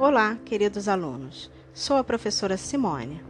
Olá, 0.00 0.38
queridos 0.46 0.88
alunos. 0.88 1.50
Sou 1.74 1.98
a 1.98 2.02
professora 2.02 2.56
Simone. 2.56 3.22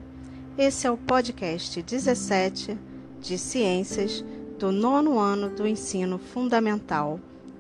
Esse 0.56 0.86
é 0.86 0.90
o 0.90 0.96
podcast 0.96 1.82
17 1.82 2.79
de 3.18 3.36
Ciências 3.36 4.24
do 4.56 4.70
nono 4.70 5.18
ano 5.18 5.50
do 5.50 5.66
ensino 5.66 6.16
fundamental 6.16 7.18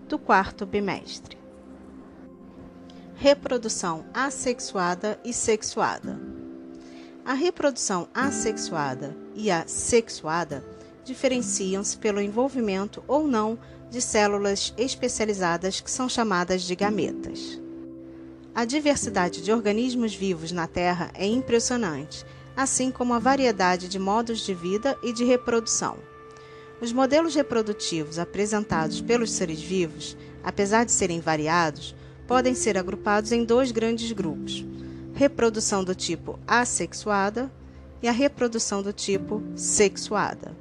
do 0.08 0.16
quarto 0.16 0.64
bimestre. 0.64 1.36
Reprodução 3.16 4.04
assexuada 4.14 5.18
e 5.24 5.32
sexuada. 5.32 6.20
A 7.24 7.32
reprodução 7.32 8.06
assexuada 8.14 9.16
e 9.34 9.50
a 9.50 9.66
sexuada 9.66 10.64
diferenciam-se 11.02 11.98
pelo 11.98 12.20
envolvimento 12.20 13.02
ou 13.08 13.26
não 13.26 13.58
de 13.90 14.00
células 14.00 14.72
especializadas 14.78 15.80
que 15.80 15.90
são 15.90 16.08
chamadas 16.08 16.62
de 16.62 16.76
gametas. 16.76 17.60
A 18.54 18.64
diversidade 18.64 19.42
de 19.42 19.52
organismos 19.52 20.14
vivos 20.14 20.50
na 20.50 20.66
Terra 20.66 21.10
é 21.14 21.26
impressionante, 21.26 22.24
assim 22.56 22.90
como 22.90 23.14
a 23.14 23.18
variedade 23.18 23.88
de 23.88 23.98
modos 23.98 24.40
de 24.40 24.52
vida 24.52 24.98
e 25.02 25.12
de 25.12 25.24
reprodução. 25.24 25.96
Os 26.80 26.92
modelos 26.92 27.34
reprodutivos 27.34 28.18
apresentados 28.18 29.00
pelos 29.00 29.30
seres 29.30 29.60
vivos, 29.60 30.16
apesar 30.42 30.84
de 30.84 30.92
serem 30.92 31.20
variados, 31.20 31.94
podem 32.26 32.54
ser 32.54 32.76
agrupados 32.76 33.30
em 33.32 33.44
dois 33.44 33.70
grandes 33.70 34.10
grupos: 34.12 34.64
reprodução 35.14 35.84
do 35.84 35.94
tipo 35.94 36.38
assexuada 36.46 37.50
e 38.02 38.08
a 38.08 38.12
reprodução 38.12 38.82
do 38.82 38.92
tipo 38.92 39.42
sexuada. 39.54 40.56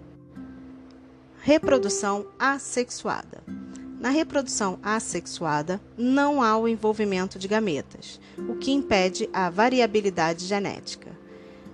Reprodução 1.41 2.27
assexuada. 2.37 3.58
Na 3.99 4.09
reprodução 4.09 4.79
assexuada, 4.81 5.81
não 5.97 6.41
há 6.41 6.57
o 6.57 6.69
envolvimento 6.69 7.37
de 7.37 7.49
gametas, 7.49 8.17
o 8.37 8.55
que 8.55 8.71
impede 8.71 9.29
a 9.33 9.49
variabilidade 9.49 10.45
genética. 10.45 11.11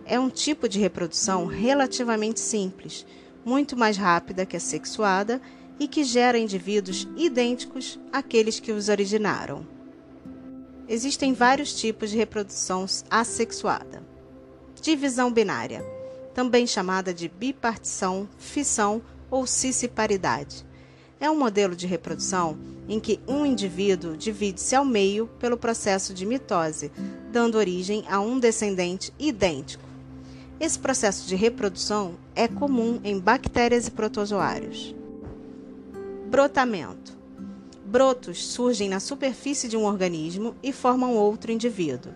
É 0.06 0.20
um 0.20 0.30
tipo 0.30 0.68
de 0.68 0.80
reprodução 0.80 1.46
relativamente 1.46 2.40
simples, 2.40 3.06
muito 3.46 3.78
mais 3.78 3.96
rápida 3.96 4.44
que 4.44 4.58
a 4.58 4.60
sexuada 4.60 5.40
e 5.80 5.88
que 5.88 6.04
gera 6.04 6.40
indivíduos 6.40 7.08
idênticos 7.16 8.00
àqueles 8.12 8.60
que 8.60 8.72
os 8.72 8.90
originaram. 8.90 9.68
Existem 10.88 11.32
vários 11.32 11.76
tipos 11.76 12.10
de 12.10 12.18
reprodução 12.18 12.88
assexuada. 13.08 14.04
Divisão 14.82 15.32
binária, 15.32 15.86
também 16.34 16.66
chamada 16.66 17.14
de 17.14 17.30
bipartição, 17.30 18.28
fissão 18.40 19.00
ou 19.30 19.46
cisparidade. 19.46 20.66
É 21.20 21.30
um 21.30 21.38
modelo 21.38 21.76
de 21.76 21.88
reprodução 21.88 22.58
em 22.88 23.00
que 23.00 23.20
um 23.28 23.46
indivíduo 23.46 24.16
divide-se 24.16 24.76
ao 24.76 24.86
meio 24.86 25.28
pelo 25.40 25.58
processo 25.58 26.14
de 26.14 26.26
mitose, 26.26 26.92
dando 27.32 27.58
origem 27.58 28.04
a 28.10 28.20
um 28.20 28.40
descendente 28.40 29.14
idêntico. 29.18 29.84
Esse 30.60 30.80
processo 30.80 31.28
de 31.28 31.36
reprodução 31.36 32.16
é 32.36 32.48
comum 32.48 33.00
em 33.04 33.20
bactérias 33.20 33.88
e 33.88 33.92
protozoários. 33.92 34.96
Brotamento. 36.28 37.14
Brotos 37.86 38.46
surgem 38.48 38.90
na 38.90 39.00
superfície 39.00 39.68
de 39.68 39.78
um 39.78 39.86
organismo 39.86 40.56
e 40.62 40.72
formam 40.72 41.16
outro 41.16 41.52
indivíduo. 41.52 42.12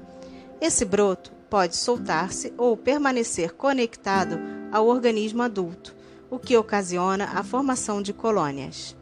Esse 0.59 0.83
broto 0.83 1.31
pode 1.49 1.75
soltar-se 1.75 2.53
ou 2.57 2.75
permanecer 2.77 3.53
conectado 3.53 4.39
ao 4.71 4.87
organismo 4.87 5.41
adulto, 5.41 5.95
o 6.29 6.37
que 6.37 6.57
ocasiona 6.57 7.25
a 7.33 7.43
formação 7.43 8.01
de 8.01 8.13
colônias. 8.13 8.95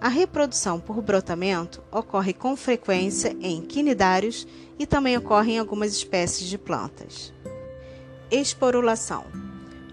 A 0.00 0.08
reprodução 0.08 0.80
por 0.80 1.00
brotamento 1.02 1.82
ocorre 1.92 2.32
com 2.32 2.56
frequência 2.56 3.36
em 3.40 3.60
quinidários 3.60 4.46
e 4.78 4.86
também 4.86 5.16
ocorre 5.16 5.52
em 5.52 5.58
algumas 5.58 5.92
espécies 5.92 6.48
de 6.48 6.56
plantas. 6.56 7.32
Esporulação. 8.30 9.24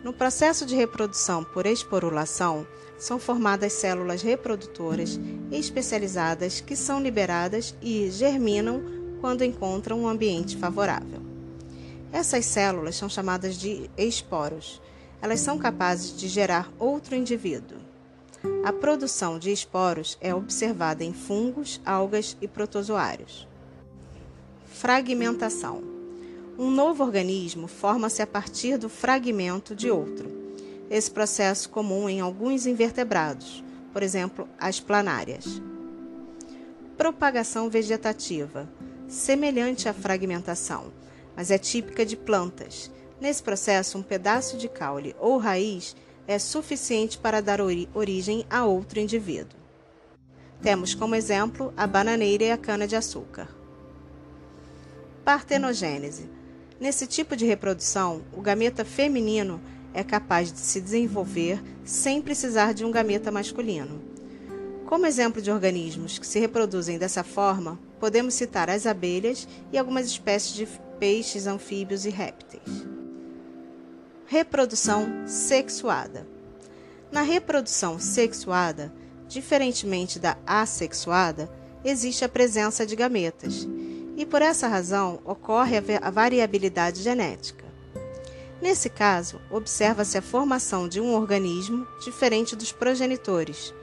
No 0.03 0.13
processo 0.13 0.65
de 0.65 0.75
reprodução 0.75 1.43
por 1.43 1.65
esporulação, 1.65 2.65
são 2.97 3.19
formadas 3.19 3.73
células 3.73 4.21
reprodutoras 4.21 5.19
especializadas 5.51 6.61
que 6.61 6.75
são 6.75 7.01
liberadas 7.01 7.75
e 7.81 8.09
germinam 8.09 8.81
quando 9.19 9.43
encontram 9.43 9.99
um 9.99 10.07
ambiente 10.07 10.57
favorável. 10.57 11.21
Essas 12.11 12.45
células 12.45 12.95
são 12.95 13.09
chamadas 13.09 13.57
de 13.57 13.89
esporos 13.97 14.81
elas 15.21 15.39
são 15.39 15.57
capazes 15.57 16.15
de 16.15 16.27
gerar 16.27 16.71
outro 16.79 17.15
indivíduo. 17.15 17.77
A 18.63 18.71
produção 18.71 19.39
de 19.39 19.51
esporos 19.51 20.17
é 20.21 20.33
observada 20.33 21.03
em 21.03 21.13
fungos, 21.13 21.81
algas 21.85 22.37
e 22.41 22.47
protozoários. 22.47 23.47
Fragmentação. 24.65 25.83
Um 26.57 26.69
novo 26.69 27.03
organismo 27.03 27.67
forma-se 27.67 28.21
a 28.21 28.27
partir 28.27 28.77
do 28.77 28.89
fragmento 28.89 29.75
de 29.75 29.89
outro. 29.89 30.29
Esse 30.89 31.09
processo 31.09 31.69
comum 31.69 32.07
em 32.07 32.21
alguns 32.21 32.65
invertebrados, 32.65 33.63
por 33.91 34.03
exemplo, 34.03 34.47
as 34.59 34.79
planárias. 34.79 35.61
Propagação 36.97 37.69
vegetativa. 37.69 38.69
Semelhante 39.07 39.87
à 39.87 39.93
fragmentação, 39.93 40.91
mas 41.35 41.49
é 41.49 41.57
típica 41.57 42.05
de 42.05 42.17
plantas 42.17 42.91
Nesse 43.19 43.41
processo, 43.41 43.97
um 43.97 44.03
pedaço 44.03 44.57
de 44.57 44.69
caule 44.69 45.15
ou 45.19 45.37
raiz 45.37 45.95
é 46.27 46.37
suficiente 46.37 47.17
para 47.17 47.41
dar 47.41 47.59
ori 47.59 47.89
origem 47.93 48.45
a 48.49 48.65
outro 48.65 48.99
indivíduo. 48.99 49.57
Temos 50.61 50.93
como 50.93 51.15
exemplo 51.15 51.73
a 51.75 51.87
bananeira 51.87 52.43
e 52.43 52.51
a 52.51 52.57
cana-de-açúcar. 52.57 53.47
Partenogênese. 55.23 56.29
Nesse 56.79 57.07
tipo 57.07 57.35
de 57.35 57.45
reprodução, 57.45 58.21
o 58.33 58.41
gameta 58.41 58.85
feminino 58.85 59.59
é 59.93 60.03
capaz 60.03 60.51
de 60.51 60.59
se 60.59 60.79
desenvolver 60.79 61.61
sem 61.83 62.21
precisar 62.21 62.73
de 62.73 62.85
um 62.85 62.91
gameta 62.91 63.31
masculino. 63.31 64.01
Como 64.85 65.05
exemplo 65.05 65.41
de 65.41 65.51
organismos 65.51 66.19
que 66.19 66.27
se 66.27 66.39
reproduzem 66.39 66.97
dessa 66.97 67.23
forma, 67.23 67.79
podemos 67.99 68.35
citar 68.35 68.69
as 68.69 68.85
abelhas 68.85 69.47
e 69.71 69.77
algumas 69.77 70.05
espécies 70.05 70.53
de 70.53 70.67
peixes, 70.99 71.47
anfíbios 71.47 72.05
e 72.05 72.09
répteis. 72.09 72.86
Reprodução 74.29 75.25
sexuada. 75.25 76.27
Na 77.09 77.21
reprodução 77.21 77.97
sexuada, 77.97 78.93
diferentemente 79.25 80.19
da 80.19 80.37
assexuada, 80.45 81.49
existe 81.81 82.25
a 82.25 82.29
presença 82.29 82.85
de 82.85 82.93
gametas, 82.93 83.65
e 84.17 84.25
por 84.25 84.41
essa 84.41 84.67
razão 84.67 85.21
ocorre 85.23 85.77
a 86.01 86.11
variabilidade 86.11 87.01
genética. 87.01 87.63
Nesse 88.61 88.89
caso, 88.89 89.39
observa-se 89.49 90.17
a 90.17 90.21
formação 90.21 90.89
de 90.89 90.99
um 90.99 91.13
organismo 91.15 91.87
diferente 92.03 92.53
dos 92.53 92.73
progenitores, 92.73 93.73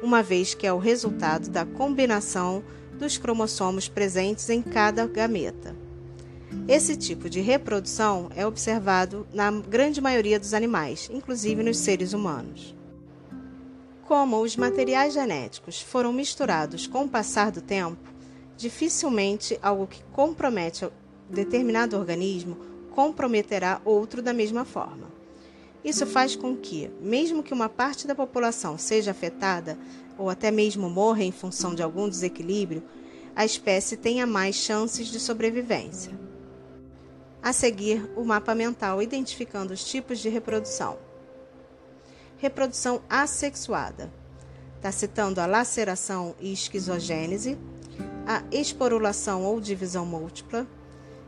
uma 0.00 0.22
vez 0.22 0.54
que 0.54 0.64
é 0.64 0.72
o 0.72 0.78
resultado 0.78 1.50
da 1.50 1.66
combinação 1.66 2.62
dos 2.92 3.18
cromossomos 3.18 3.88
presentes 3.88 4.48
em 4.48 4.62
cada 4.62 5.04
gameta. 5.08 5.87
Esse 6.66 6.96
tipo 6.96 7.28
de 7.28 7.40
reprodução 7.40 8.30
é 8.34 8.46
observado 8.46 9.26
na 9.32 9.50
grande 9.50 10.00
maioria 10.00 10.38
dos 10.38 10.54
animais, 10.54 11.08
inclusive 11.12 11.62
nos 11.62 11.78
seres 11.78 12.12
humanos. 12.12 12.74
Como 14.06 14.40
os 14.40 14.56
materiais 14.56 15.12
genéticos 15.12 15.80
foram 15.80 16.12
misturados 16.12 16.86
com 16.86 17.04
o 17.04 17.08
passar 17.08 17.50
do 17.50 17.60
tempo, 17.60 17.98
dificilmente 18.56 19.58
algo 19.62 19.86
que 19.86 20.02
compromete 20.12 20.88
determinado 21.28 21.96
organismo 21.96 22.56
comprometerá 22.90 23.80
outro 23.84 24.22
da 24.22 24.32
mesma 24.32 24.64
forma. 24.64 25.08
Isso 25.84 26.06
faz 26.06 26.34
com 26.34 26.56
que, 26.56 26.90
mesmo 27.00 27.42
que 27.42 27.54
uma 27.54 27.68
parte 27.68 28.06
da 28.06 28.14
população 28.14 28.76
seja 28.76 29.12
afetada 29.12 29.78
ou 30.16 30.28
até 30.28 30.50
mesmo 30.50 30.90
morra 30.90 31.22
em 31.22 31.30
função 31.30 31.74
de 31.74 31.82
algum 31.82 32.08
desequilíbrio, 32.08 32.82
a 33.36 33.44
espécie 33.44 33.96
tenha 33.96 34.26
mais 34.26 34.56
chances 34.56 35.06
de 35.06 35.20
sobrevivência. 35.20 36.27
A 37.42 37.52
seguir, 37.52 38.10
o 38.16 38.24
mapa 38.24 38.54
mental 38.54 39.02
identificando 39.02 39.72
os 39.72 39.84
tipos 39.84 40.18
de 40.18 40.28
reprodução. 40.28 40.98
Reprodução 42.36 43.00
assexuada. 43.08 44.12
Está 44.76 44.92
citando 44.92 45.40
a 45.40 45.46
laceração 45.46 46.34
e 46.40 46.52
esquizogênese, 46.52 47.58
a 48.26 48.42
esporulação 48.52 49.44
ou 49.44 49.60
divisão 49.60 50.04
múltipla, 50.04 50.66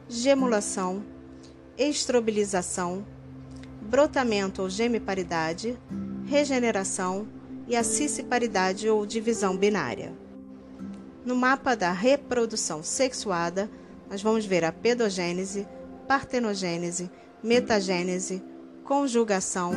gemulação, 0.08 1.02
estrobilização, 1.78 3.06
brotamento 3.80 4.62
ou 4.62 4.68
gemiparidade, 4.68 5.78
regeneração 6.26 7.26
e 7.66 7.74
a 7.74 7.82
cisparidade 7.82 8.88
ou 8.88 9.06
divisão 9.06 9.56
binária. 9.56 10.12
No 11.24 11.36
mapa 11.36 11.74
da 11.74 11.92
reprodução 11.92 12.82
sexuada, 12.82 13.70
nós 14.10 14.22
vamos 14.22 14.44
ver 14.44 14.64
a 14.64 14.72
pedogênese, 14.72 15.66
partenogênese, 16.10 17.08
metagênese, 17.40 18.42
conjugação, 18.82 19.70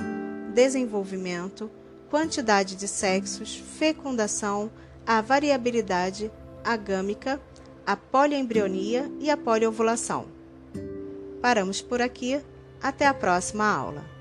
desenvolvimento, 0.52 1.70
quantidade 2.10 2.76
de 2.76 2.88
sexos, 2.88 3.56
fecundação, 3.56 4.72
a 5.06 5.22
variabilidade 5.22 6.32
agâmica, 6.66 7.40
a 7.86 7.96
poliembrionia 7.96 9.12
e 9.20 9.30
a 9.30 9.38
poliovulação. 9.38 10.26
Paramos 11.40 11.84
por 11.84 12.02
aqui. 12.02 12.42
Até 12.82 13.06
a 13.06 13.14
próxima 13.14 13.72
aula. 13.72 14.13